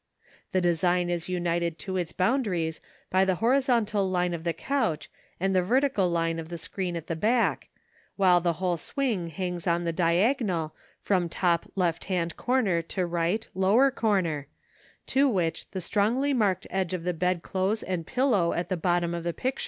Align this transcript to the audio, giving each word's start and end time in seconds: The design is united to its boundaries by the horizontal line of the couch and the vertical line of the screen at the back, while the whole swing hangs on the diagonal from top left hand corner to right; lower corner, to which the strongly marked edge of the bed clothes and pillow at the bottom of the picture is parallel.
The 0.51 0.61
design 0.61 1.11
is 1.11 1.29
united 1.29 1.77
to 1.85 1.95
its 1.95 2.11
boundaries 2.11 2.81
by 3.11 3.23
the 3.23 3.35
horizontal 3.35 4.09
line 4.09 4.33
of 4.33 4.43
the 4.43 4.51
couch 4.51 5.11
and 5.39 5.55
the 5.55 5.61
vertical 5.61 6.09
line 6.09 6.39
of 6.39 6.49
the 6.49 6.57
screen 6.57 6.95
at 6.95 7.05
the 7.05 7.15
back, 7.15 7.69
while 8.15 8.41
the 8.41 8.53
whole 8.53 8.77
swing 8.77 9.27
hangs 9.27 9.67
on 9.67 9.83
the 9.83 9.93
diagonal 9.93 10.73
from 10.99 11.29
top 11.29 11.69
left 11.75 12.05
hand 12.05 12.35
corner 12.35 12.81
to 12.81 13.05
right; 13.05 13.47
lower 13.53 13.91
corner, 13.91 14.47
to 15.05 15.29
which 15.29 15.69
the 15.69 15.79
strongly 15.81 16.33
marked 16.33 16.65
edge 16.71 16.95
of 16.95 17.03
the 17.03 17.13
bed 17.13 17.43
clothes 17.43 17.83
and 17.83 18.07
pillow 18.07 18.53
at 18.53 18.69
the 18.69 18.77
bottom 18.77 19.13
of 19.13 19.23
the 19.23 19.33
picture 19.33 19.49
is 19.49 19.53
parallel. 19.53 19.57